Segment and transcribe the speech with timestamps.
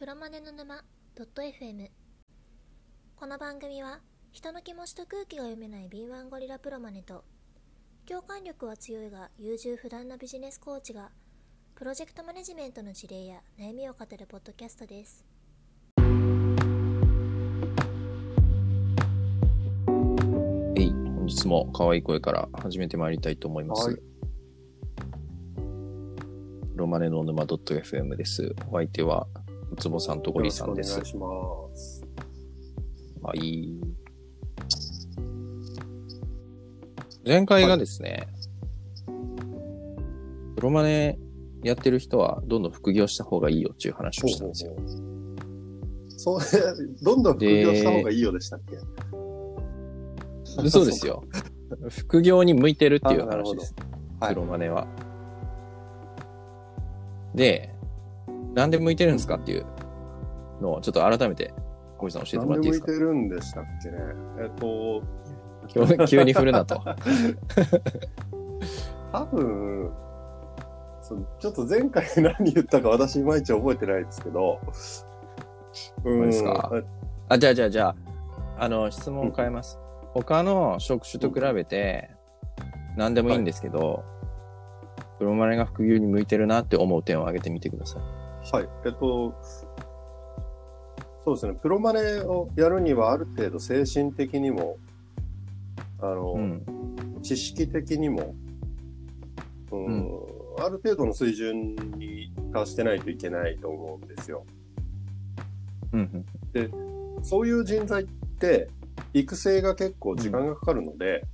[0.00, 0.82] プロマネの沼
[1.14, 1.90] .fm
[3.16, 4.00] この番組は
[4.32, 7.22] 人の気持ちと空気が読めない敏腕ゴリラプロマネと
[8.08, 11.10] 共感力は強いが優柔不断なビジネスコーチが
[11.74, 15.22] プロジェクトマネジメントの事例や悩みを語るポッドキャストです
[20.76, 23.88] えい、本日も可愛い声から始めてまいりたいと思います。
[23.90, 23.96] はい
[26.74, 28.54] ロマネの沼 .fm です。
[28.70, 29.26] お相手は、
[29.72, 31.04] うつぼさんとゴリさんですよろ。
[31.04, 31.30] しくお願
[31.68, 32.04] いします。
[33.22, 33.80] はい。
[37.26, 38.28] 前回がですね、
[40.56, 41.18] プロマネ
[41.62, 44.74] やってる人はどんどん副業した方がいいよっていう話をしたんですよ。
[46.16, 46.40] そう、
[47.02, 48.78] どんどん副業した方がいいようでしたっけ？
[50.68, 51.22] そうですよ。
[51.88, 53.74] 副業に向いてるっていう話です。
[54.18, 54.86] はいプロマネは。
[57.34, 57.74] で、
[58.54, 59.66] なんで向いてるんですかっていう
[60.60, 61.52] のをちょっと改めて、
[61.98, 62.86] 小石さん教えてもらっていいですか？
[62.88, 63.96] 向いてるんでしたっけね？
[64.40, 65.02] えっと、
[65.68, 66.80] 急急に振るなと。
[69.12, 69.90] 多分、
[71.02, 74.60] そうちょっと前回何言ったか私いまいち覚えてないですけど、
[76.04, 76.84] うですかえ
[77.28, 79.78] あ、じゃあじゃあじゃあ、あの、質問を変えます。
[80.12, 82.10] 他の職種と比べて、
[82.96, 84.04] 何でもいいんですけど、
[85.18, 88.02] プロマネが副業に向いてるなって思う点を挙げてみてください。
[88.52, 88.68] はい。
[88.84, 89.34] えっと、
[91.24, 94.78] そうですね、プロマネをやるにはある程度精神的にも、
[96.00, 96.62] あの、うん。
[97.22, 98.34] 知識的にも、
[99.70, 100.20] うんうん
[100.58, 104.44] ある程度の水準に達してないといけないと思うんですよ。
[105.92, 106.26] うん。
[107.22, 108.06] そういう人材っ
[108.38, 108.68] て
[109.14, 111.24] 育成が結構時間がかかるので、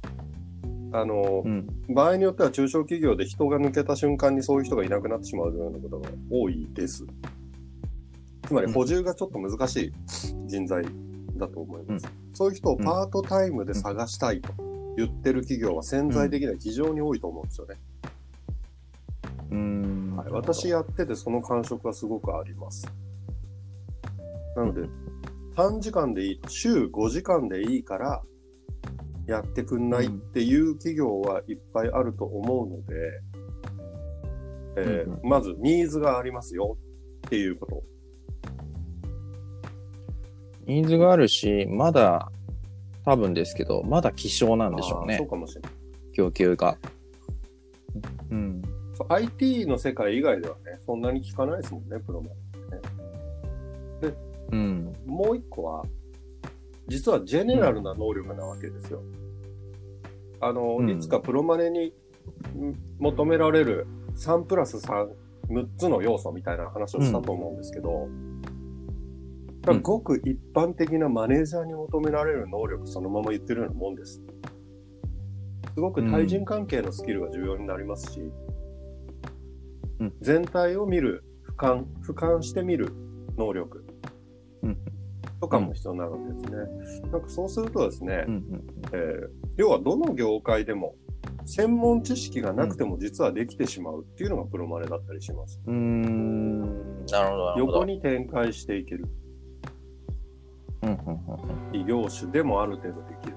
[0.93, 1.67] あのう、ん。
[1.89, 7.05] 場合によっては中小企業で人が抜けた瞬間にそういう人がいなくなってしまうようなことが多いです。
[8.47, 9.93] つまり補充がちょっと難しい
[10.47, 10.85] 人材
[11.37, 12.07] だと思います。
[12.33, 14.53] そういう人をパートタイムで探したいと
[14.97, 17.77] 言ってる企業は潜在的には非常に多いと思うんですよね。
[19.51, 20.17] うん。
[20.17, 22.87] はい、私やっててその感触はすごくあります。
[24.57, 24.89] なので、
[25.55, 28.23] 短時間でいいと、週5時間でいいから
[29.27, 32.95] やってくんないっていう企業はいっぱいあると思うので、
[34.79, 36.77] えーうんまずニーズがありますよ
[37.27, 37.83] っていうこと。
[40.67, 42.31] ニーズがあるし、まだ、
[43.05, 45.29] 多分ですけど、まだ希少なんでしょうねそう。
[45.29, 45.73] かもしれない。
[46.13, 46.77] 供給が。
[48.31, 48.63] うん。
[49.09, 54.15] IT の世界以外ではね、そんなに聞かないですもんね、プロマネ。
[54.53, 54.93] うん。
[55.07, 55.85] もう一個は、
[56.89, 59.03] 実はジェネラルな能力なわけですよ。
[60.41, 61.93] あの、うんいつかプロマネにん
[62.99, 65.09] 求められる3プラス3、
[65.49, 68.09] 6つの要素みたいな話をしたと思うんですけど、
[69.63, 74.23] だからごく一般的なマネージャーに求められる能力そのまま言ってるようなもんです。
[75.75, 82.93] すごく対人関係のスキルが重要になりますし、うん全体を見る、俯瞰、俯瞰して見る
[83.37, 83.85] 能力
[84.63, 84.79] うん。
[85.41, 87.11] とかも必要になるわけですね。
[87.11, 88.35] なんかそうするとですね、うん。
[88.35, 88.65] うん。
[88.93, 90.97] えー要はどの業界でも
[91.47, 95.61] 専門知識がなくても実はできてしまうっていうのがプロマネだったりします。
[95.67, 96.61] うーん。
[97.07, 97.79] なるほど、なるほど。
[97.79, 99.07] 横に展開していける。
[100.83, 101.15] うんうんうん
[101.71, 101.81] うん。
[101.81, 103.37] 異業種でもある程度できる。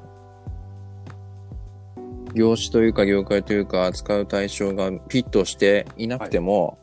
[2.35, 6.77] 業種というか業界というか扱う対象がフィットしていなくても、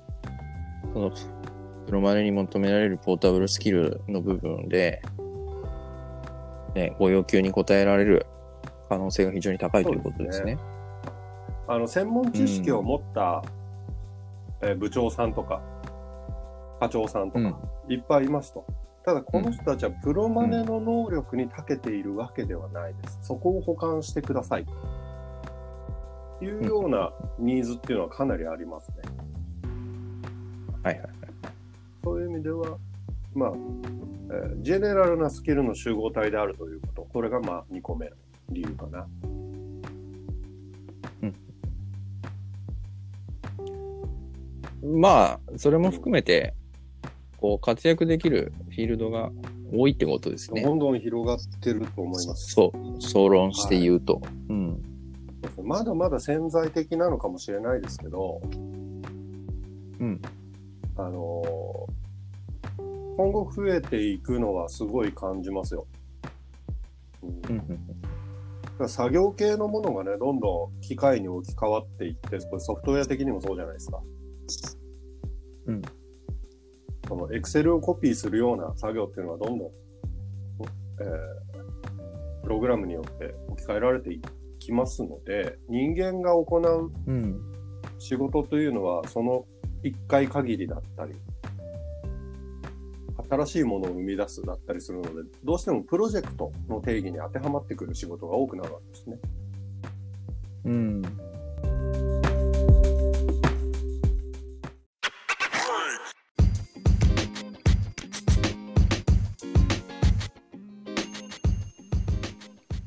[0.93, 1.13] その
[1.87, 5.03] プロマネに求められるポータブルスキルの部分で、
[6.75, 8.27] ね、ご要求に応えられる
[8.89, 10.59] 可能性が非常に高いということですね。
[11.69, 13.43] あの、専門知識を持った、
[14.63, 15.61] えー部長さんとか、
[16.81, 17.59] 課長さんとうんか、
[17.89, 18.67] いっぱいいますと。
[19.05, 23.19] ただ、この人たちはプロマネの能力に長けているわけではないです。
[23.23, 24.67] そこを補完してください。
[26.39, 28.97] というようなニーズっていうのはかなりありますね。
[30.83, 31.16] はいはい。
[32.07, 32.79] そういう意味では、
[33.35, 38.13] まあ、えージェネラルなスキルの集合体であるということ、これがまあ2個目の
[38.51, 39.09] 理由かな。
[44.85, 46.55] まあ、それも含めて、
[47.39, 49.33] こう、活躍できるフィールドが
[49.75, 50.63] 多いってことですね。
[50.63, 52.53] どんどん広がってると思います。
[52.53, 54.23] そう、総論して言うと。
[54.49, 54.81] うん。
[55.65, 58.41] まだまだ潜在的なのかもしれないですけど、
[59.99, 60.21] うん。
[60.97, 62.07] あのー
[63.19, 65.87] 今後増えていくのはすごい感じますよ。
[67.23, 67.53] う
[68.85, 74.03] ん作業系のものがね、どんどん機械に置き換わっていって、これソフトウェア的にもそうじゃないですか。
[75.67, 75.83] うん
[77.09, 84.21] そのエクセルをコピーするような作業っていうのはどんどん、えープログラムによって置き換えられてい
[84.59, 87.41] きますので、人間が行ううん。
[87.99, 89.47] 仕事というのはその
[89.83, 91.15] 一回限りだったり、
[93.29, 99.19] 新しいものを生み出すだったりするので、どうしてもプロジェクトの定義に当てはまってくる仕事が多くなるわけですね。
[100.65, 101.03] うん。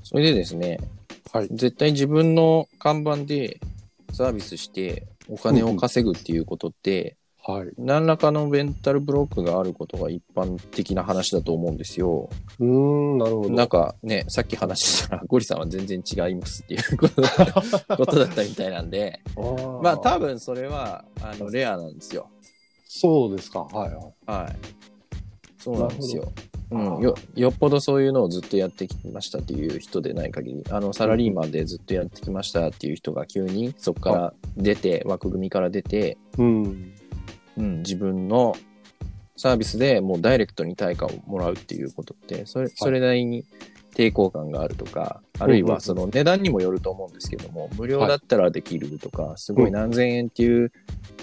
[0.03, 0.79] それでですね、
[1.31, 1.47] はい。
[1.51, 3.59] 絶対自分の看板で
[4.11, 7.15] サービスしてお金を稼ぐっていうことって、
[7.45, 7.69] はい。
[7.77, 12.29] 何らかのメンタルブロックがあることが一般的な話だと思うんですよ。
[12.59, 13.49] うーん、なるほど。
[13.51, 17.23] なんかね、さっき話したら、ゴリさんは全然違いますっていうこと
[17.95, 19.21] ことだったみたいなんで、
[19.81, 22.29] まあ多分それは、あの、レアなんですよ。
[22.87, 23.61] そうですか。
[23.61, 24.43] はいはい。
[24.43, 24.55] はい。
[25.59, 26.31] そうなんですよ。
[26.71, 36.93] うん、よよっぽどそういうのをずっとやってきましたっていう人でない限り、あの、サラリーマンでずっとやってきましたっていう人が急にそこから出て、枠組みから出て、うん。
[37.57, 38.55] うん、自分の
[39.35, 43.45] サービスでもうダイレクトに対価をもらうっていうことって、それ、それなりに
[43.95, 50.71] 抵抗感があるとか、あるいはその値段にもよると思うんですけども、無料だったらできるとか、すごい何千円っていう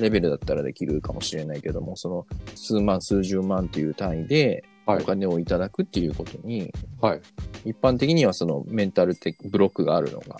[0.01, 5.05] レベルだったらできるかもしれないけども、その数万、数十万っていう単位でおはい。
[5.05, 7.21] 金をいただくっていうことに、はい。
[7.65, 10.37] 一般的にはそのメンタル的ブロックがあるのが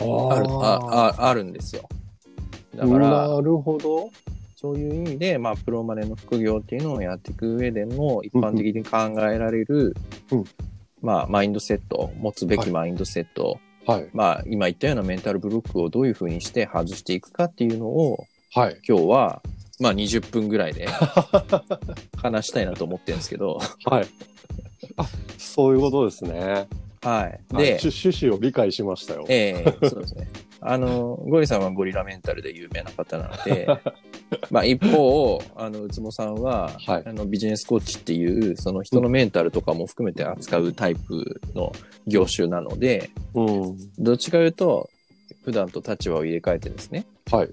[0.00, 1.88] ある、あああるんですよ。
[2.74, 4.10] だから、なるほど。
[4.56, 9.94] そういう意味で、まあ、プロマネの副業っていうのをやっていく上でも、一般的に考えられる、
[10.32, 10.44] うん
[11.02, 14.08] まあ、マインドセット、持つべはいきマインドセット、はい。
[14.14, 18.24] まあ、今言ったようなメンタルブロックをどういうふうにして外していくかっていうのを、
[18.54, 18.80] はい。
[18.88, 19.42] 今日は、
[19.80, 20.88] まあ、20分ぐらいで
[22.16, 24.06] 話したいなと思ってるんですけど、はい。
[24.96, 25.06] あ、
[25.38, 26.68] そういうことですね。
[27.02, 27.40] はい。
[27.56, 29.26] で、で、趣旨を理解しましたよ。
[29.28, 30.28] ええそうですね。
[30.66, 33.66] あの、ゴリさんはゴリラメンタルで有名な方なので、
[34.50, 41.72] まあ一方、あの、うつもさんは、はいあのビジネスコーチっていう、その人のメンタルとかも含めて扱うタイプの
[42.06, 43.76] 業種なので、うん。
[43.98, 44.88] どっちかというと、
[45.44, 47.50] 普段と立場を入れ替えてですね、はい。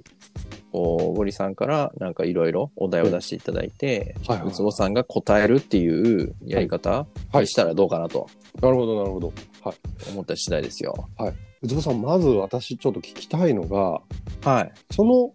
[0.71, 8.29] こうゴリさんからなんかいろいろお題を出していただいて、はいはいうつぼさんが答えるっていうやり方はいにしたらどうかなと
[8.59, 9.33] なるほど、なるほど。
[9.63, 9.75] はい。
[10.11, 11.07] 思った次第ですよ。
[11.61, 14.01] うつぼさん、まず私ちょっと聞きたいのが、
[14.43, 14.71] はい。
[14.91, 15.31] その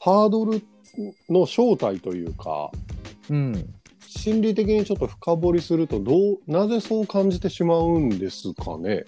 [0.00, 0.62] ハードル
[1.28, 2.70] の正体というか、
[3.30, 3.74] うん。
[4.06, 9.04] 心理的にちょっと深掘りすると、どう、なぜそう感じてしまうんですかね？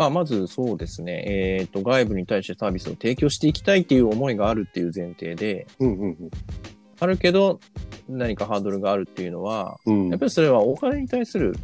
[0.00, 6.16] まあ、まずそうですね、えっ、と、外部に対してサービスを提供していきたいっていう思いがあるっていう前提で、うんうん
[7.00, 7.60] あるけど、
[8.08, 10.08] 何かハードルがあるっていうのは、うん。
[10.08, 11.54] やっぱりそれはお金に対する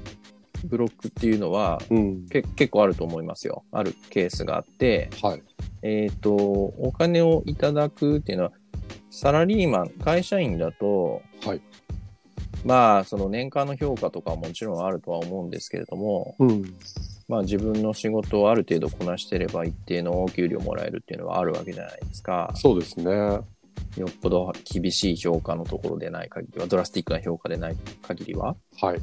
[0.65, 2.27] ブロックっていうのは、うん。
[2.27, 3.62] け結構あると思いますよ。
[3.71, 5.43] あるケースがあって、はい。
[5.83, 8.53] えっ、と、お金をいただくっていうのは、
[9.11, 11.61] サラリーマン、会社員だと、はい。
[12.65, 16.65] まあ、その年間の評価とかはもちろんあるとは思うんですけれども、うん。
[17.28, 22.52] まあ自分の仕事をある程度こなしてれば一定のお給料もらえるっていうのはあるわけじゃないですか。
[22.55, 23.11] そうですね。
[23.96, 28.56] よっぽど厳しい評価のところでない限りは、ドラスティックな評価でない限りは。
[28.80, 29.00] はい。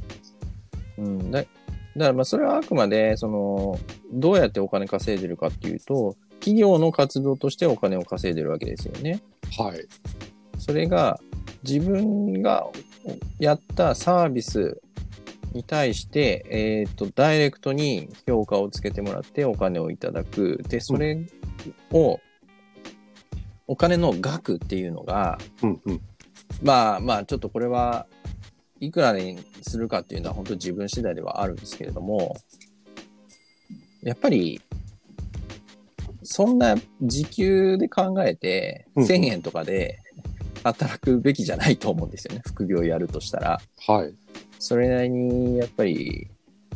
[0.98, 1.32] うん。
[1.32, 1.50] だだか
[1.96, 3.80] らまあそれはあくまで、その、
[4.12, 9.22] どうやってお金稼いでるかっていうと、企業の活動としてお金を稼いでるわけですよね。
[9.58, 9.80] はい。
[10.58, 11.20] それが
[11.64, 12.68] 自分が
[13.40, 14.82] やったサービス
[15.54, 20.64] に対して、えっ、と、ダイレクトに評価をつけてもらってお金をいただく。
[20.68, 21.26] で、それ
[21.92, 22.20] を、
[23.68, 26.02] お金の額っていうのが、うんうん。
[26.62, 28.08] まあまあ、ちょっとこれは、
[28.80, 32.36] いくらにするかっていうのは本当自分次第ではあるんですけれども、
[34.02, 34.62] やっぱり、
[36.24, 40.00] そんな時給で考えて、うん1000円とかで
[40.64, 42.42] 働くべきじゃないと思うんですよね。
[42.46, 43.62] 副業やるとしたら。
[43.88, 44.14] はい。
[44.64, 46.30] それなりに、やっぱり、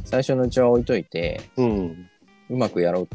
[0.03, 2.09] 最初のうちは置いといて、うん。
[2.49, 3.07] うまくやろう。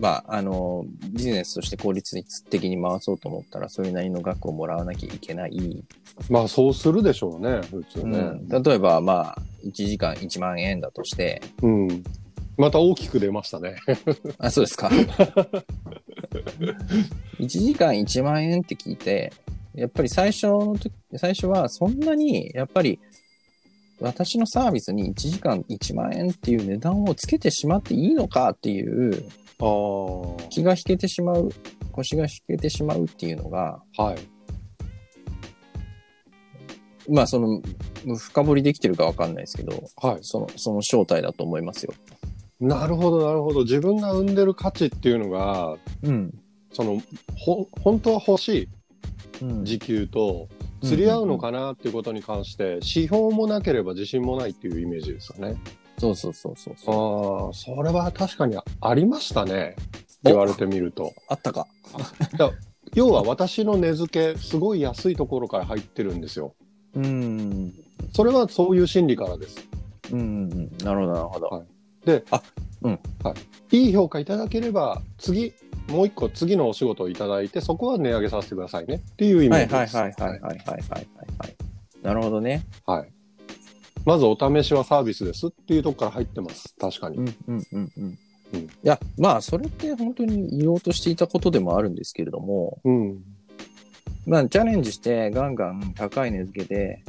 [0.00, 5.84] まあ、あの、ビジネスとして効率的に回そうと思ったら、それなりの額をもらわなきゃいけない。
[6.30, 8.18] まあ、そうするでしょうね、普通ね。
[8.18, 12.02] うん、例えば、まあ、1時間1万円だとして、うん。
[12.56, 13.76] また大きく出ましたね。
[14.38, 14.88] あ、そうですか。
[17.38, 19.30] 1時間1万円って聞いて、
[19.74, 22.98] やっぱり最初の時、最初はそんなに、やっぱり、
[24.00, 29.24] 私のサービスに1時間1万円っていう値段をつけてしまっていいのかっていう。
[30.48, 31.50] 気が引けてしまう、
[31.92, 34.18] 腰が引けてしまうっていうのが、はい。
[37.12, 37.60] まあその、
[38.16, 40.18] 深掘りできてるかわかんないですけど、はい。
[40.22, 41.92] その、その正体だと思いますよ。
[42.60, 43.62] なるほど、なるほど。
[43.62, 46.32] 自分が生んでる価値っていうのが、うん。
[46.72, 47.02] その、
[47.36, 48.68] ほ、本当は欲し
[49.42, 50.48] うんい時給と、
[50.82, 55.56] 釣り合うのかなっていうことに関して、指標もなければ自信もないっていうイメージですよね。
[55.98, 57.46] そうそうそうそうそう。
[57.46, 59.76] ああ、それは確かにありましたね。
[60.22, 61.12] 言われてみると。
[61.28, 61.66] あったか。
[62.38, 62.50] だ
[62.94, 66.54] 要は私の値付け、すごい安いところから入ってるんですよ。
[66.94, 67.74] うん。
[68.12, 69.68] それはそういう心理からです。
[70.12, 70.70] うんうんうん。
[70.84, 71.46] なるほど、なるほど。
[71.46, 71.66] はい
[72.04, 72.42] で、あ
[72.82, 73.34] うんは
[73.70, 73.76] い。
[73.76, 75.52] いい評価いただければ、次、
[75.90, 79.96] もう一個次のお仕事をいただいて、そこは値上げさせてくださいねっていうイメージです。
[79.96, 81.56] はいはいはいはいはいはい、はい。
[82.02, 82.64] なるほどね。
[82.86, 83.12] はい。
[84.04, 86.74] まずお試しはサービスですっていうとこから入ってます。
[86.78, 87.18] 確かに。
[87.18, 88.18] うんうんうんうん。
[88.52, 93.22] うん、いや、まあ、それって本当に言おうとしていたことでもあるんですけれども、うん。
[94.26, 97.04] まあ、チャレンジしてガンガン高い値付けで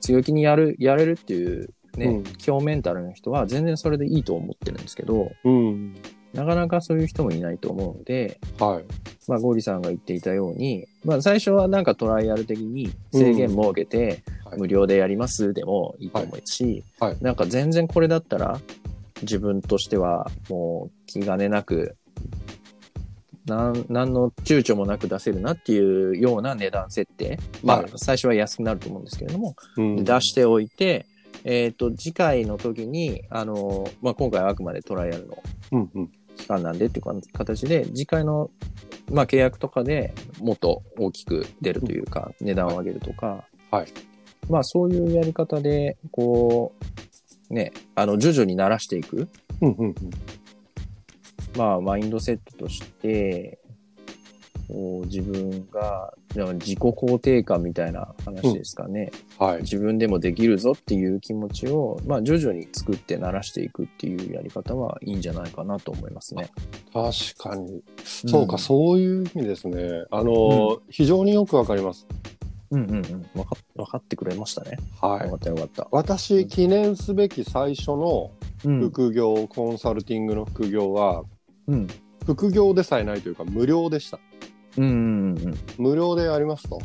[0.00, 5.96] 強気にやる、やれるっていうね、うん、強メンタルの人は全然それでいいと思ってるんですけど、うん。
[6.34, 8.84] なかなかそういう人もいないと思うので、はい。
[9.28, 14.22] まあ、ゴーリさんが言っていたように、まあ、最初はなんかトライアル的に制限設けて、はい
[14.56, 18.60] 無料でやりますでもいいと思うし、はいはいなんか全然これだったら、
[19.22, 21.96] 自分としてはもう気兼ねなく、
[23.46, 27.38] なん、なんの躊躇もなく出せるなっていうような値段設定。
[27.62, 31.06] まあはい、最初は安くなると思うんですけれども、うん出しておいて、
[31.44, 36.10] えっ、と、次回の時に、あの、まあ、今回はあくまでトライアルのうんうん。
[36.36, 38.50] 期間なんでっていうか形で、次回の、
[39.10, 43.86] まあ、契約とかでもっと大きく出るというか、値段を上げるとか、はい。
[44.48, 46.72] まあ、そういうやり方で、こ
[47.50, 49.28] う、ね、あの、徐々に慣らしていく、
[49.60, 49.94] うんうんうん。
[51.56, 53.58] まあ、マインドセットとして、
[54.68, 59.10] 自分が、自己肯定感みたいな話ですかね。
[59.38, 59.62] はい。
[59.62, 66.50] 自分でもできるぞっていう気持ちを、まあ、徐々に作って慣らしていくっていうやり方はいいんじゃないかなと思いますね。
[66.92, 67.82] 確かに。
[68.04, 70.04] そうか、んそういう意味ですね。
[70.10, 72.06] あの、非常によくわかります。
[72.70, 73.40] うんうんうん。
[73.40, 74.78] わか分かってくれましたね。
[75.00, 75.36] はいよか。
[75.36, 75.88] ったよかった。
[75.90, 78.30] 私、記念すべき最初の
[78.64, 78.80] うん。
[78.80, 81.24] 副業、コンサルティングの副業は、
[81.66, 81.86] うん。
[82.24, 84.18] 副業でさえないというか、無料でした。
[84.76, 86.80] うんうんうん無料でやりますと。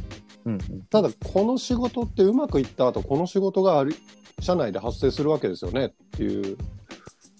[0.46, 0.53] うん。
[0.53, 3.96] うんただ、この仕事ってうまくいった後、この仕事があり
[4.39, 6.58] 社内で発生するわけですよねっていう。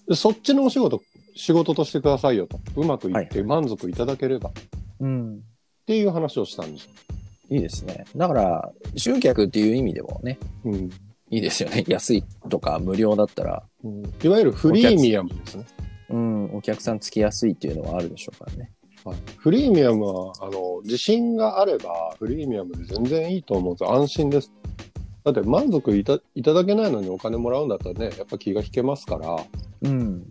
[0.08, 1.00] でそっちのお仕事、
[1.34, 2.58] 仕事としてくださいよと。
[2.76, 4.50] うまくいって満足いただければ。
[4.50, 4.52] っ
[5.00, 5.42] うん。
[5.86, 6.88] ていう話をしたんです。
[7.48, 8.04] いいですね。
[8.14, 10.90] だから、集客っていう意味でもね、うん。
[11.30, 11.84] いいですよね。
[11.86, 15.66] 安いとか無料だったら、うんいわゆるフリーミアムですね。
[16.10, 18.72] うん、お客さんつきやすいっていうのはあるでしょうからね。
[19.04, 23.94] はい、フリーミアムは、あの、自信があれば、フリーミアムで全然いいと思うんですよ。
[23.94, 24.52] 安心です。
[25.24, 29.36] だって満足いたいただけないのにお金もらうんだったらね、やっぱ気が引けますから、
[29.82, 30.26] うん。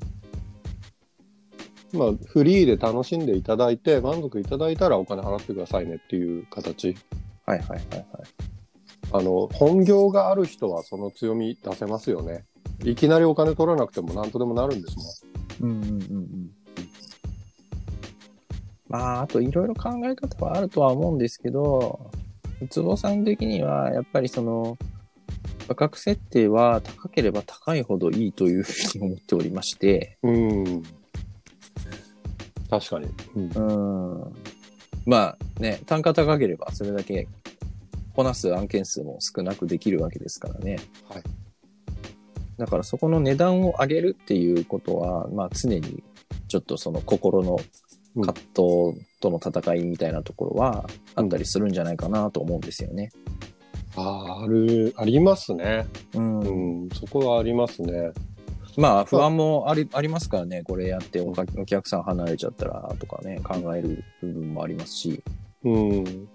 [1.93, 6.95] まあ、フリーで楽しんでいただいて、満足いただいたらお金払ってくださいねっていう形。
[7.45, 8.05] はいはいはいはい。
[9.11, 12.45] あの、本業がある人はその強み出せますよね。
[12.83, 14.95] いきなりお金取らなくても何とでもなるんです
[15.61, 15.71] もん。
[15.71, 16.51] うんうんうんうん。
[18.89, 22.11] まあ、あといろいろ考え方はあるとは思うんですけど、
[22.61, 24.77] ウツボさん的には、やっぱりその、
[25.67, 30.83] 価格設定は高ければ高いほどいいというふうに思っておりまして、うん。
[32.69, 33.07] 確かに。
[33.35, 34.33] うんうん。
[35.05, 37.27] まあね、単価高ければそれだけ
[38.15, 40.79] こなす案件数も少なくできるわけですからね。
[41.07, 41.23] はい。
[42.57, 46.03] だからそこの値段を上げるっていうことは、まあ常に
[46.47, 47.59] ちょっとその心の
[48.21, 53.11] 葛藤との戦いみたいなところはあったりするんじゃないかなと思うんですよね。
[53.95, 55.87] あーある、ありますね。
[56.15, 56.39] うん。
[56.39, 58.11] うん、そこはありますね。
[58.77, 65.21] まあ不安もありありますからね、これやっておかお客さん離れちゃったらとかね、考える部分もありますし。
[65.65, 66.27] うん。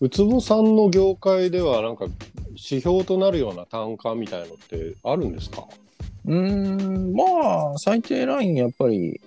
[0.00, 2.06] うつぼさんの業界では、なんか、
[2.50, 5.66] 指標となるような単価みたいのってあるんですか？
[6.24, 7.24] うーん、ま
[7.74, 9.20] あ、最低ラインやっぱり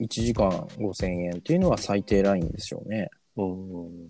[0.00, 3.10] 1時間5000円っていうのは最低ラインでしょうね。
[3.36, 4.08] うん。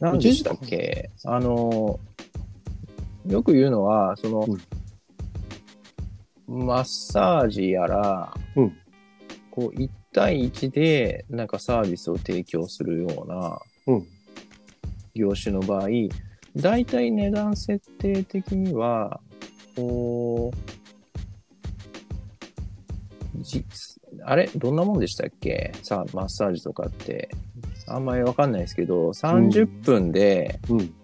[0.00, 1.10] 何でしたっけ？
[1.24, 1.98] あの、
[3.26, 4.46] よく言うのは、その、
[6.46, 8.76] マッサージやら、うん
[9.50, 14.06] こう、1対1でなんかサービスを提供するようなうん。
[15.14, 15.88] 業種の場合、
[16.56, 19.20] 大体値段設定的には、
[19.76, 20.83] こう、じ
[24.24, 24.48] あれ？
[24.56, 25.72] どんなもんでしたっけ？
[25.82, 27.28] さあ、マッサージとかって。
[27.86, 30.94] あんまりわかんないですけど、30分で、うん。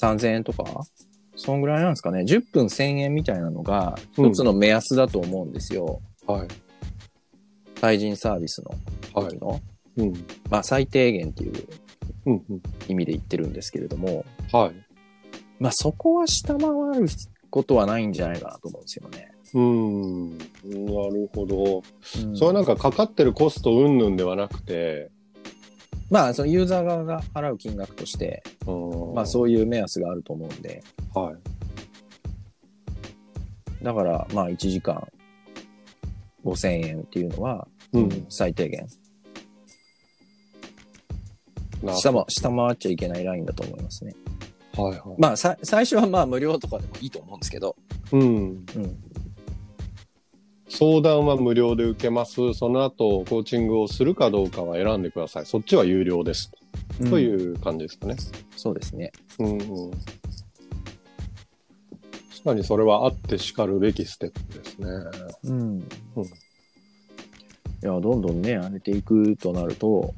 [0.00, 0.64] 3000円とか？
[1.36, 2.20] そんぐらいなんですかね。
[2.22, 6.00] 10分1000円みたいなのがうん一つの目安だと思うんですよ。
[6.26, 6.48] はい。
[7.80, 8.70] 対人サービスの
[9.20, 9.34] はい。
[9.34, 9.60] 時の。
[9.98, 10.12] うん。
[10.50, 11.52] まあ最低限っていう
[12.26, 12.44] うん。
[12.48, 14.74] うん意味で言ってるんですけれども、はい。
[15.60, 16.68] まあそこは下回
[17.00, 17.06] る
[17.50, 19.30] ことはないんじゃないかなと思うんですよね。
[19.54, 20.38] うん。
[20.38, 20.44] な
[21.10, 21.82] るほど。
[22.24, 25.10] うんそれはなんかかかってるコスト云々ではなくて、
[26.10, 30.82] まあそのユーザー側が払う金額として、うんまあそういう目安があると思うんで、
[31.14, 31.34] はい。
[33.84, 35.06] だだからまあ1時間
[36.44, 38.26] 5000円っていうのはうん。
[38.28, 38.86] 最低限。
[41.82, 44.14] な下も下回っちゃいけないラインだと思いますね。
[44.76, 45.16] はいはい。
[45.18, 47.76] まあさ最初はまあ無料とかでもいいと思うんですけど、
[48.12, 48.22] うん。
[48.22, 49.05] うん。
[50.68, 52.52] 相談は無料で受けます。
[52.54, 55.46] その後、コーチングをするかどうかは選んでください。
[55.46, 56.50] そっちは有料です。
[57.08, 57.20] とう。
[57.20, 58.16] いう感じですかね。
[58.56, 59.12] そうですね。
[59.38, 59.90] うん、うん。
[59.90, 60.02] 確
[62.44, 64.88] かにそれはあってしかるべきステップですね。
[65.44, 65.78] うん。
[65.78, 65.82] い
[67.82, 70.12] や、どんどんね、上げていくとなると、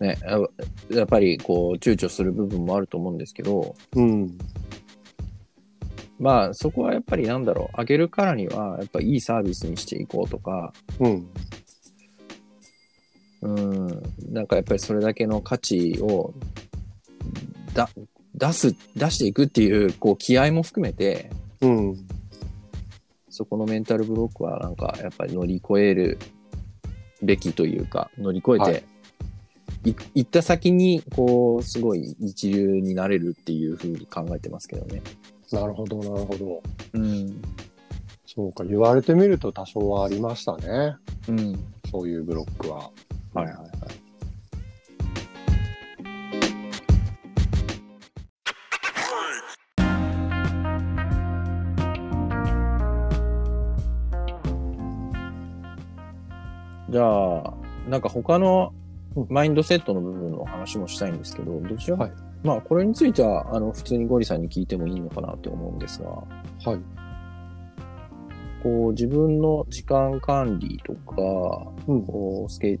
[0.00, 0.40] ね、や
[0.98, 4.36] やっぱりこう、躊躇する部分もあると思うんですけど、うん。
[6.22, 11.28] まあ、そこはやっぱりなんだろう、上げるからには、やっぱいいサービスにしていこうとか、うん。
[13.40, 16.32] うん、なんかやっぱりそれだけの価値を、
[17.74, 17.90] だ、
[18.36, 21.28] 出す、出していくっていう、こう、気合も含めて、
[21.60, 21.96] うん。
[23.28, 26.18] そこのメンタルブロックはなんかやっぱり乗り越える
[27.20, 35.02] べきというか、乗り越えて、はいい行った先に、こう、すごい一流になれるっていうふうに考えてますけどね。
[35.52, 36.62] なるほど、なるほど。
[36.94, 37.42] うん。
[38.24, 40.96] そうか、言われてみると多少はありましたね。
[41.28, 41.64] うん。
[41.90, 42.90] そういうブロックは。
[43.34, 43.68] はいはいはい。
[56.88, 57.54] じゃあ、
[57.88, 58.72] なんか他の
[59.28, 66.24] マインドセットの部分の話もしたいんですけど、どちら、はいまあこれについては、あの、普通にゴリさんに聞いてもいいのかなって思うんですが、は
[66.74, 66.80] い。
[68.62, 72.06] こう自分の時間管理とか、うん。
[72.06, 72.78] こうスケ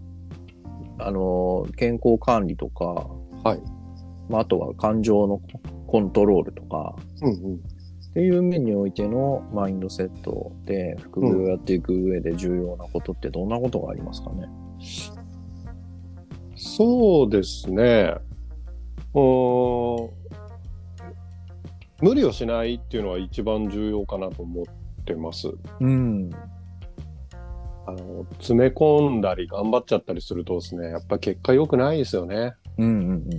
[0.98, 2.84] あの、健康管理とか、
[3.44, 3.62] はい。
[4.28, 5.40] まあ、あとは感情の
[5.86, 7.60] コントロールとか、うんうん。
[8.12, 14.48] っていう面においてのマインドセットで副業をやっていく上で重要なことってどんなことがありますかね、
[16.54, 18.14] そうですね。
[22.00, 25.48] 無理をしないっていうのは一番重要かなと思ってます。
[25.80, 26.30] うん。
[27.86, 32.54] あの、詰め込んだり頑張っちゃったりするとですね、やっぱ結果良くないですよね。
[32.78, 33.30] うんうん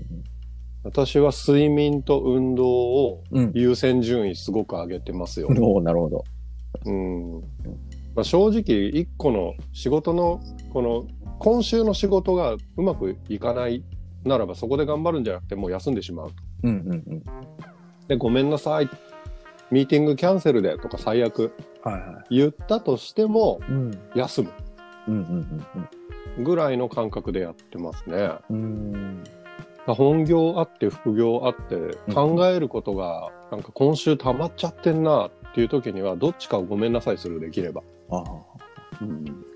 [0.86, 3.44] 私は睡眠と運動をうん。
[3.46, 3.52] うん。
[3.56, 5.48] 優先順位すごく上げてますよ。
[5.48, 6.26] おーなるほど。
[6.86, 7.42] うん。
[8.16, 11.08] まあ、正直、一個の仕事の、この、
[11.40, 13.84] 今週の仕事がうまくいかない
[14.26, 16.36] ならば、そこで頑張るんじゃなくて、もう休んでしまうと。
[16.64, 17.24] うんうんうん。
[18.08, 18.90] で、ごめんなさい。
[19.72, 21.52] ミーティングキャンセルでとか最悪
[21.84, 23.72] はいは言ったとしても、い。
[23.72, 24.00] うん。
[24.16, 24.50] 休む
[25.08, 28.32] うんうんぐらいの感覚でやってますね。
[28.50, 29.24] うんうん。
[29.88, 29.96] うん。
[29.96, 38.24] 本業あって副業あって考えることがなんか今週溜まっちゃってんなっていう時にはどっちかをごめんなさいするできれば、ああ。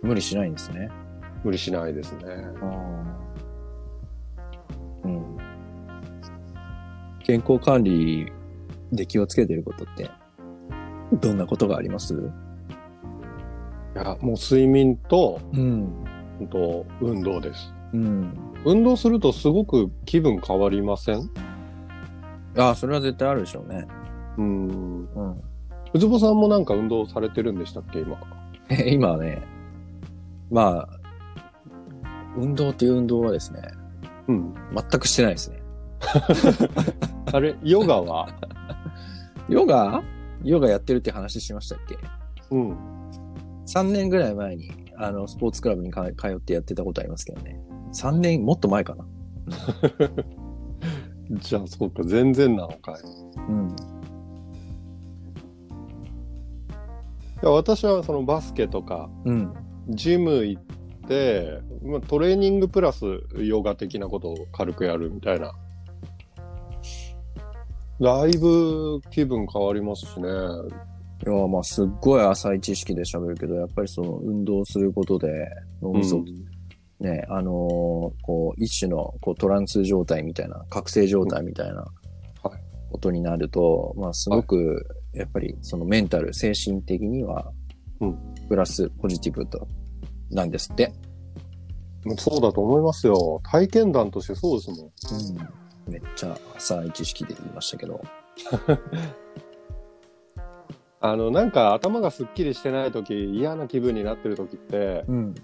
[0.01, 0.89] 無理しないんですね。
[1.43, 2.23] 無理しないですね。
[2.61, 3.26] ああ。
[5.07, 5.37] うん。
[7.23, 8.31] 健康管理
[8.91, 10.09] で気をつけてることって、
[11.21, 12.13] どんなことがあります？
[13.95, 16.03] いやもう睡眠とうん。
[16.39, 17.73] うんと運動です。
[17.93, 18.31] うん。
[18.65, 21.29] 運動するとすごく気分変わりません？
[22.57, 23.87] ああ、それは絶対あるでしょうね。
[24.37, 24.67] うん。
[25.05, 25.41] うん。
[26.09, 28.17] ぼさんもなんか運動されてるんでしたっけ今？
[28.85, 29.41] 今はね、
[30.51, 30.89] まあ、
[32.35, 33.61] 運動っていう運動はですね、
[34.27, 34.53] うん。
[34.75, 35.61] 全くしてないですね。
[37.33, 38.27] あれ、ヨガは？
[39.49, 40.03] ヨガ？
[40.43, 41.97] ヨガやってるって話しましたっけ？
[42.51, 42.77] うん。
[43.65, 47.59] 3年ぐらい前に、あの、スポーツクラブにか通ってやってたことありますけどね。
[47.93, 49.05] 3年、もっと前かな。
[51.31, 52.95] じゃあそうか、全然なのかい。
[53.49, 53.75] うん。
[57.41, 59.53] いや私はそのバスケとかうん。
[59.89, 60.66] ジム行って、
[61.83, 63.05] まあ、トレーニングプラス
[63.37, 65.51] ヨガ的なことを軽くやるみたいな。
[67.99, 70.29] だいぶ気分変わりますしね。
[70.29, 75.27] いや、まあ、すっごい浅い知識で喋るけど、やっぱりその運動することで
[75.81, 76.25] 脳みそうん。
[76.99, 77.55] ね、あのー
[78.23, 81.85] こう、一種のこうトランス状態みたいな、覚醒状態みたいな
[82.43, 82.61] はい。
[82.91, 87.51] ことになると、まあ、すごく、やっぱり、そのメンタル、精神的には
[87.99, 88.17] うん、
[88.47, 89.67] プラスポジティブと、
[90.31, 90.93] なんですって。
[92.17, 93.41] そうだと思いますよ。
[93.43, 94.79] 体験談としてそうですもん。
[94.79, 94.83] う
[95.89, 95.93] ん。
[95.93, 98.01] めっちゃ浅い知識で言いましたけど。
[100.99, 105.35] あの、なんか頭がすっきりしてない時、嫌な気分になってる時って、うん。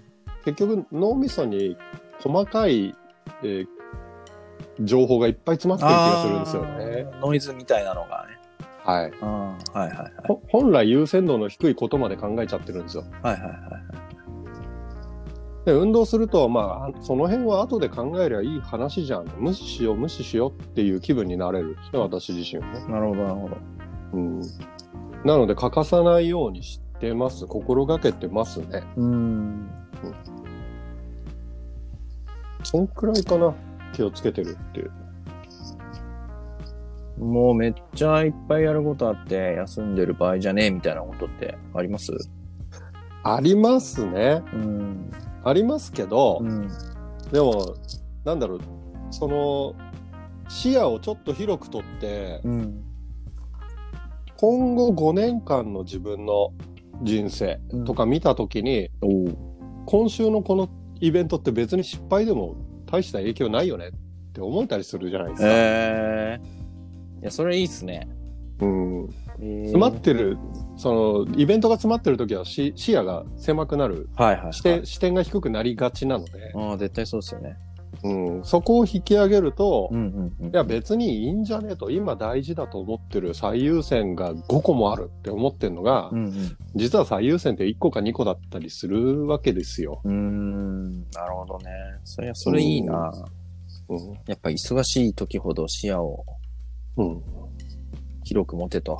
[0.44, 1.76] 結局脳みそに
[2.20, 2.94] 細かい、
[3.42, 3.66] えー
[4.80, 7.18] 情報がいっぱい詰まってる気がするんですよね。
[7.20, 8.38] ノイズみたいなのがね。
[8.84, 9.10] はい。
[9.20, 10.12] はいはいはい。
[10.26, 13.04] ほ本来優先度の低いことまで考えちゃってるんですよ。
[13.22, 13.52] はいはいはい。
[15.64, 19.26] で、運動すると、まあ、その辺は後で考えりゃいい話じゃん。
[19.38, 22.84] 無視しよう、無視しようっていう気分になれるんですね、私自身はね。
[22.86, 23.56] なるほどなるほど。
[24.12, 24.42] うん。
[25.24, 27.46] なので、欠かさないようにしてます。
[27.46, 28.82] 心がけてますね。
[28.96, 29.70] うん。
[32.62, 33.54] そんくらいかな。
[33.94, 34.90] 気をつけてるっていう。
[37.18, 42.12] もうめっちゃいっぱいやることあって、休んでる場合じゃねえみたいなことってあります？
[43.22, 44.42] ありますね。
[44.52, 45.10] うん。
[45.44, 46.68] ありますけど、うん。
[47.32, 47.76] でも、
[48.24, 48.60] なんだろう、
[49.10, 49.74] その、
[50.48, 52.84] 視野をちょっと広くとって、うん。
[54.36, 56.52] 今後5年間の自分の
[57.02, 59.84] 人生とか見たときに、おお。
[59.86, 60.68] 今週のこの
[61.00, 63.90] イベントって別に失敗でも大した影響ないよねっ
[64.32, 65.48] て思えたりするじゃないですか。
[65.48, 66.64] ええ
[67.22, 68.08] いや、それいいっすね。
[68.60, 70.38] うん、詰詰まってる、
[70.76, 74.52] その、イベントが詰まってる時は視視野が狭くなる、はいはい、はい。
[74.52, 77.56] 視点、視点が低くなりがちなので、ああ、絶対そうですよね。
[78.02, 80.50] うん、そこを引き上げると、うんうんうん。
[80.50, 90.00] いや別にいいんじゃねえと、今大事だと思ってる最優先が5個もあるって思ってるのが、うん実は最優先って1個か2個だったりするわけですよ。
[90.04, 90.12] うん。
[90.12, 91.00] うーん。
[91.12, 91.70] なるほどね。
[92.02, 93.12] そりゃ、それいいな。
[93.88, 93.98] うん。
[94.26, 96.24] やっぱ忙しい時ほど視野を
[96.96, 97.22] うん。
[98.24, 98.98] 広く持てと。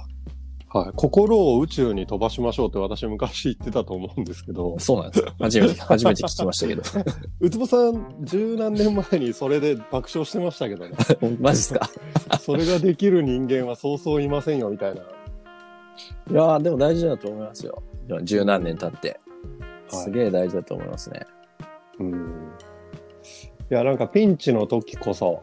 [0.75, 0.93] はい。
[0.97, 5.25] 心を宇宙に飛ばしましょうって私昔言ってたと思うんですけど、そうなんです。
[5.41, 6.83] 初めて、 初めて聞きましたけど。
[7.41, 10.97] うつぼさん十何年前にそれで爆笑してましたけどね。
[11.41, 11.89] マジっすか？
[12.41, 15.01] それができる人間はそうそういませんよみたいな。
[15.01, 17.83] いやーでも大事だと思いますよ。
[18.25, 19.09] 十何年経って。
[19.09, 19.21] はい
[20.05, 21.21] すげえ大事だと思いますね。
[22.01, 22.51] うん。
[23.71, 25.43] いや、なんかピンチの時こそ、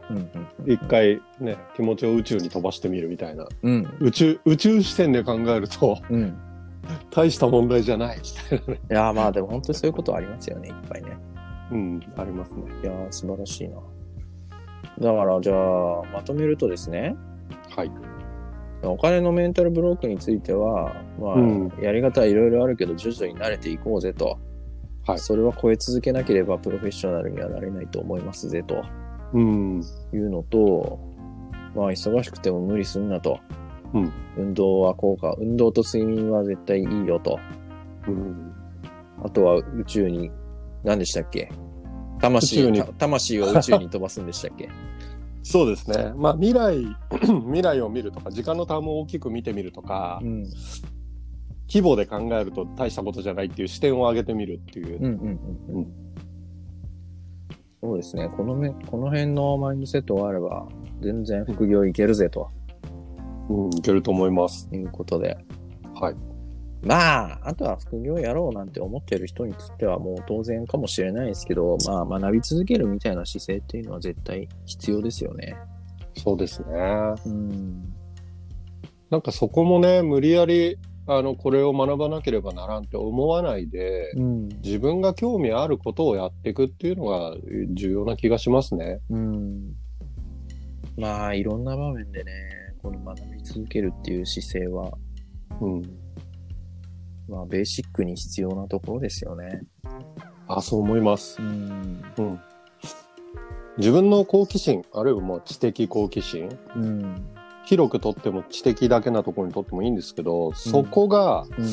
[0.66, 3.48] 一回ね、気持ちを宇宙に飛ばしてみるみたいな。
[3.64, 3.98] うん。
[4.00, 6.38] 宇宙、宇宙視点で考えると、うん。
[7.10, 8.80] 大した問題じゃないみたいなね。
[8.90, 11.18] やーまあでも本当にそういうことありますよね、いっぱいね。
[11.72, 12.64] うん、ありますね。
[12.84, 13.78] いやー素晴らしいな。
[15.00, 17.16] だからじゃあ、まとめるとですね、
[17.76, 17.92] はい。
[18.84, 24.38] お金のメンタルブロックについては、まあ、うんやり方はいろいろあるけど、徐々に慣れていこうぜと。
[25.08, 28.84] はいそれは超え続けなければプロフェッショナルにはなれないと思いますぜと
[29.34, 29.82] うん。
[30.14, 31.00] いうのと、
[31.76, 33.40] まあ忙しくても無理すんなと。
[33.94, 37.40] うん運動は効果、運動と睡眠は絶対いいよと。
[38.08, 38.54] うん。
[39.24, 40.32] あとは宇宙に、
[40.84, 41.50] 何でしたっけ？
[42.20, 44.70] 魂宇宙にた魂を宇宙に飛ばすんでしたっけ？
[45.44, 46.14] そうですね。
[46.16, 46.78] まあ、未来、
[47.48, 50.46] 未来を見るとか、時間のタームを大きく見てみるとか、うん。
[51.72, 54.98] 規模で考えると大したことじゃないっていう視点を上げてみるっていう。
[54.98, 55.38] うんうんうんう。
[55.70, 55.94] うん
[57.84, 58.30] そうですね。
[58.30, 60.68] このめ、この辺のマインドセットがあれば、
[61.02, 62.48] 全然副業いけるぜと
[63.50, 64.70] うん、いけると思います。
[64.72, 65.36] いうことで。
[65.96, 66.16] はい。
[66.84, 75.56] まあ、あとは副業やろうなんて思ってる人にとってはもう当然かもしれないですけど、まあ学び続けるみたいな姿勢っていうのは絶対必要ですよね。
[76.18, 76.68] そうですね。
[77.26, 77.94] うん。
[79.10, 80.78] なんかそこもね、無理やり、
[81.08, 84.50] あの、これを学ばなければならんって思わないで、うん。
[84.64, 87.36] 自分が興味あることをやっていくっていうのが
[87.74, 89.00] 重要な気がしますね。
[89.10, 89.74] うん。
[90.98, 92.32] まあ、いろんな場面でね、
[92.82, 94.92] この学び続けるっていう姿勢は、
[95.60, 95.82] うん。
[97.28, 99.62] まあ、ベーシックに必要なところですよね。
[100.48, 101.42] あ、そう思います。
[101.42, 102.04] うん。
[102.18, 102.40] うん。
[103.78, 107.31] 自分の好奇心、あるいはもう知的好奇心、うん。
[107.66, 111.66] 広くとっても知的だけなところにとってもいいんですけど、そこがうん。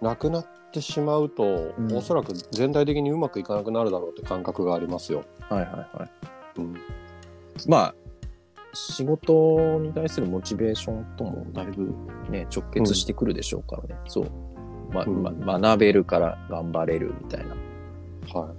[0.00, 5.24] なくなってしまうと、うんおそらく全体的にうまくいかなくなるだろうって感覚がありますよ。
[5.48, 6.60] はいはいはい。
[6.60, 6.76] うん。
[7.68, 7.94] まあ、
[8.72, 11.92] 仕事に対するモチベーションともだいぶ
[12.30, 13.96] ね、直結してくるでしょうからね。
[14.06, 14.30] そう。
[14.92, 17.54] ま、うんま、学べるから頑張れるみたいな。
[18.32, 18.54] はい。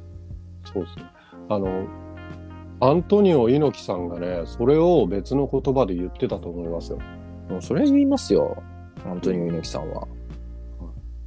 [0.72, 1.06] そうですね。
[1.50, 1.88] あの、
[2.84, 6.98] アントニオ猪木さんがね、それを別の言葉で言ってたと思いますよ。
[7.48, 8.64] もうそれは言いますよ。
[9.04, 10.08] 本当に猪木さんは。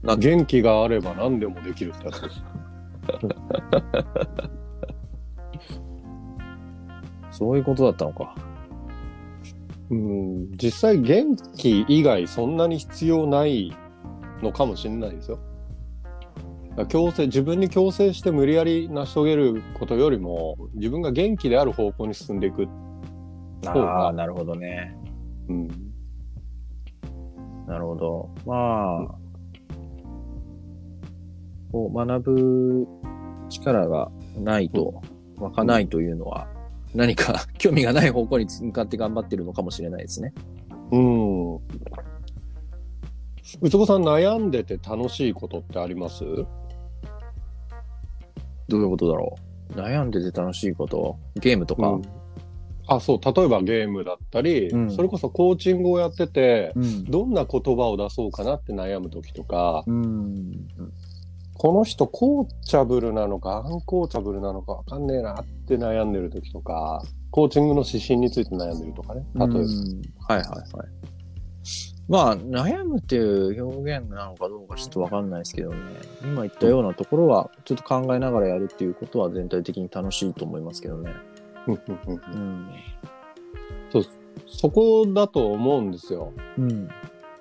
[0.02, 2.44] な元気があれば何でもできるってやつです。
[7.38, 8.34] そういうことだったのか。
[9.90, 13.72] うん、実際元気以外そんなに必要ない
[14.42, 15.38] のかもしれないですよ。
[16.88, 22.66] 強制、自分に強制して無理やり成し遂げることよりも、自分が元気である方向に進んでいく。
[23.62, 24.96] そうかああ、なるほどね。
[25.48, 25.68] うん。
[27.66, 28.28] なるほど。
[28.44, 29.14] まあ、
[31.70, 32.86] こう学ぶ
[33.48, 35.00] 力がないと、
[35.38, 36.48] 湧かないというのは、
[36.94, 40.32] 何か 興味がない方向に向かって頑張ってるのかもしれないですね。
[40.90, 41.54] うん。
[43.60, 46.24] うつこさん悩んでて楽しいことってあります？
[48.68, 49.36] どういうことだろ
[49.70, 49.72] う？
[49.74, 51.18] 悩んでて楽しいこと？
[51.36, 52.02] ゲームとか、うん
[52.86, 53.18] あ、そう。
[53.18, 57.04] 例えばゲームだったり、うんそれこそコーチングをやってて、うん。
[57.04, 60.68] どんな言葉を出そうかなって悩む時とか、うん。
[61.54, 69.24] この人コーチャブルなのかアンコーチャブルなのかわかんねえなって悩んでる時とか、コーチングの指針について悩んでるとかね。
[69.34, 69.54] 例えば。
[69.54, 69.62] うん
[70.26, 70.88] はいはいはい。
[72.08, 75.76] まあ、悩むっていう表現なのかどうかちょっとわかんないですけどね。
[76.22, 81.12] 今言ったようなところは、ちょっと考えながらやるっていうことは全体的に楽しいと思いますけどね。
[81.66, 82.68] うん。
[83.90, 84.04] そう、
[84.46, 85.92] そこだと思うん。
[85.92, 86.32] ですよ。
[86.58, 86.88] うん。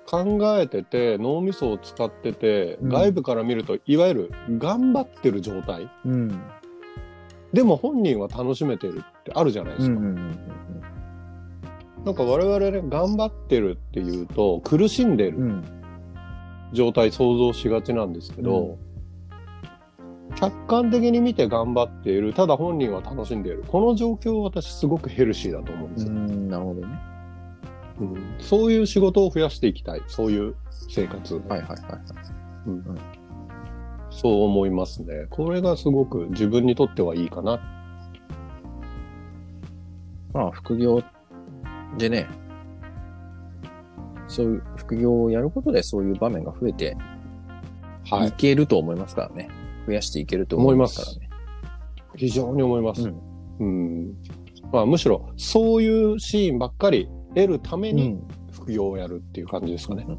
[0.06, 5.88] 考えてて、脳みそを使ってて、外部から見ると、いわゆる頑張ってる状態。
[6.04, 6.40] うん。
[7.52, 9.82] でも本人は楽しめてるってあるじゃないで。
[9.82, 9.96] すか。
[9.96, 10.38] うん。
[12.04, 15.64] なんか我々ね、頑張ってるっていうと、苦しんでるうん。
[16.72, 18.78] 状態想像しがちなんですけど、
[20.36, 23.64] 客観的に見て頑張っている、ただ本人は楽しんでいる。
[23.68, 26.12] この状況は私すごくヘルシーだと思うんですよ。
[26.12, 26.48] うん。
[26.48, 26.86] なるほどね。
[28.00, 30.02] うんそういう仕事を増やしていきたい。
[30.08, 30.56] そういう
[30.88, 31.36] 生活。
[31.36, 32.00] はいはいはいはい。
[34.10, 35.26] そう思いますね。
[35.30, 37.60] これがすごく自分にとってはいいかな。
[40.32, 41.00] まあ、副業
[41.98, 42.26] でね、
[44.26, 46.96] そういう副業をやることでそういう場面が増えて
[48.10, 48.32] はいい。
[48.32, 49.48] けると思いますからね。
[49.86, 51.28] 増やしていけると思いますからね。
[52.16, 53.02] 非常に思います。
[53.02, 53.20] うん
[53.60, 54.14] うん。
[54.72, 58.28] まあむしろそういうシーンばっかり得るためにうん。
[58.52, 60.04] 副業をやるっていう感じですかね。
[60.06, 60.16] じゃ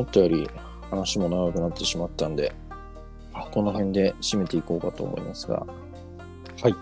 [0.00, 0.48] 思ったより
[0.90, 2.52] 話も長くなってしまったんで、
[3.52, 5.66] この辺で締めていこうかと思いますが、
[6.62, 6.74] はい。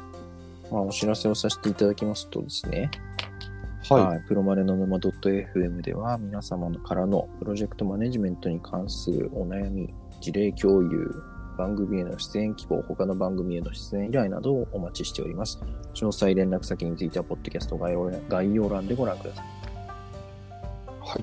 [0.71, 2.91] まあ、お知らせをさせていただきますとですね、
[3.89, 4.19] はい。
[4.19, 11.23] い、プロマネの沼 .fm では皆様からのプロジェクトマネジメントに関するお悩み、事例共有、
[11.57, 15.61] 番組への出演希望、他の番組への出演依頼などをお待ちしております。
[15.95, 19.59] 詳細連絡先については、ポッドキャスト概要欄概要欄でご覧ください。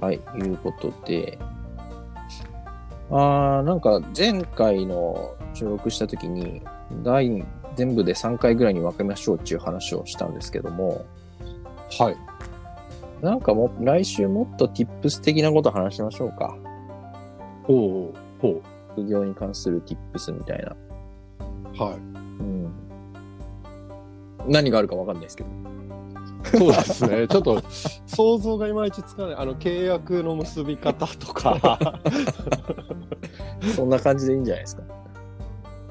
[0.01, 1.37] はい、いうことで、
[3.11, 6.61] あーなんか前回の収録した時に、
[7.03, 11.05] 第全部で3回ぐらいに分けましょうっていう話をしたんですけども、
[11.99, 12.17] はい。
[13.21, 16.57] なんかもう、来週もっと tips 的なこと話しましょうか。
[17.67, 20.75] おうおう副業に関する tips みたいな。
[21.77, 21.95] はい。
[21.95, 22.73] うん。
[24.47, 25.49] 何があるかわかんないですけど。
[26.57, 27.27] そうですね。
[27.27, 27.61] ちょっと
[28.05, 29.35] 想像がいまいちつかない。
[29.35, 31.99] あの、契約の結び方とか。
[33.75, 34.83] そんな感じでいいんじゃないですか。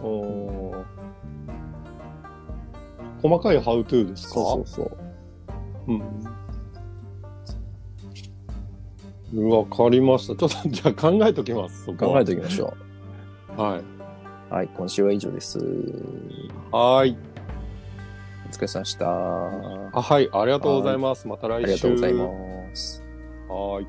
[0.03, 0.85] おー
[3.23, 4.35] 細かいハウトゥーですか？
[4.35, 4.89] そうそうそ
[5.89, 5.93] う。
[5.93, 5.95] う
[9.47, 9.51] ん。
[9.51, 10.37] わかりました。
[10.37, 11.87] ちょっとじゃあ考えときます。
[11.97, 12.73] 考えておきましょ
[13.57, 13.81] はい。
[13.81, 13.85] う。
[14.55, 15.59] はい、今週は以上です。
[16.71, 17.17] はーい。
[18.47, 19.09] お疲れ様でした。
[19.09, 20.29] ああはい。
[20.33, 21.27] ありがとうございます。
[21.27, 21.67] また来週。
[21.67, 22.25] りがとうございま
[22.77, 23.03] す。
[23.49, 23.87] はーい。